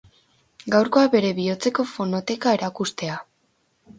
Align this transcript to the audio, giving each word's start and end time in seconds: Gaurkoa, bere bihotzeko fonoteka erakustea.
Gaurkoa, 0.75 1.03
bere 1.15 1.29
bihotzeko 1.41 1.85
fonoteka 1.91 2.53
erakustea. 2.61 3.21